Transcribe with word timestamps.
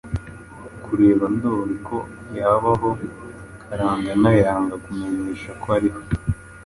kureba 0.83 1.25
Ndoli 1.35 1.75
ko 1.87 1.97
yabaho. 2.37 2.89
Karangana 3.63 4.29
yanga 4.43 4.75
kumumenyesha 4.83 5.49
ko 5.61 5.67
ariho 5.77 5.99